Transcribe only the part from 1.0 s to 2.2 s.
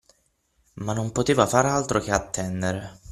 poteva far altro che